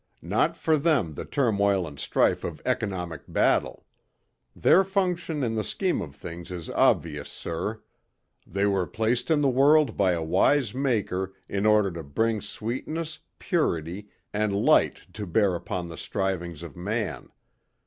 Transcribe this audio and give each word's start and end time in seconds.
Not 0.23 0.57
for 0.57 0.77
them 0.79 1.13
the 1.13 1.25
turmoil 1.25 1.85
and 1.85 1.99
strife 1.99 2.43
of 2.43 2.59
economic 2.65 3.21
battle. 3.27 3.85
Their 4.55 4.83
function 4.83 5.43
in 5.43 5.53
the 5.53 5.63
scheme 5.63 6.01
of 6.01 6.15
things 6.15 6.49
is 6.49 6.71
obvious, 6.71 7.29
sir. 7.29 7.83
They 8.47 8.65
were 8.65 8.87
placed 8.87 9.29
in 9.29 9.41
the 9.41 9.47
world 9.47 9.95
by 9.97 10.13
a 10.13 10.23
wise 10.23 10.73
Maker 10.73 11.33
in 11.47 11.67
order 11.67 11.91
to 11.91 12.01
bring 12.01 12.41
sweetness, 12.41 13.19
purity 13.37 14.07
and 14.33 14.55
light 14.55 15.01
to 15.13 15.27
bear 15.27 15.53
upon 15.53 15.87
the 15.87 15.97
strivings 15.99 16.63
of 16.63 16.75
man. 16.75 17.29